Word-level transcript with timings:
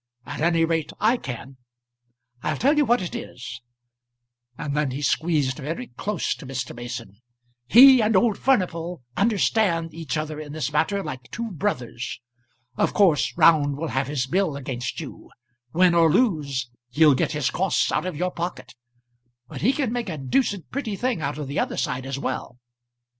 At 0.25 0.41
any 0.41 0.65
rate 0.65 0.91
I 0.99 1.15
can. 1.15 1.57
I'll 2.41 2.57
tell 2.57 2.75
you 2.75 2.85
what 2.85 3.03
it 3.03 3.13
is" 3.13 3.61
and 4.57 4.75
then 4.75 4.89
he 4.89 5.03
squeezed 5.03 5.57
very 5.59 5.89
close 5.89 6.33
to 6.37 6.47
Mr. 6.47 6.75
Mason 6.75 7.21
"he 7.67 8.01
and 8.01 8.15
old 8.15 8.39
Furnival 8.39 9.03
understand 9.15 9.93
each 9.93 10.17
other 10.17 10.39
in 10.39 10.53
this 10.53 10.73
matter 10.73 11.03
like 11.03 11.29
two 11.29 11.51
brothers. 11.51 12.19
Of 12.77 12.95
course 12.95 13.31
Round 13.37 13.77
will 13.77 13.89
have 13.89 14.07
his 14.07 14.25
bill 14.25 14.55
against 14.55 14.99
you. 14.99 15.29
Win 15.71 15.93
or 15.93 16.11
lose, 16.11 16.71
he'll 16.89 17.13
get 17.13 17.33
his 17.33 17.51
costs 17.51 17.91
out 17.91 18.07
of 18.07 18.15
your 18.17 18.31
pocket. 18.31 18.73
But 19.47 19.61
he 19.61 19.71
can 19.71 19.93
make 19.93 20.09
a 20.09 20.17
deuced 20.17 20.71
pretty 20.71 20.95
thing 20.95 21.21
out 21.21 21.37
of 21.37 21.47
the 21.47 21.59
other 21.59 21.77
side 21.77 22.07
as 22.07 22.17
well. 22.17 22.57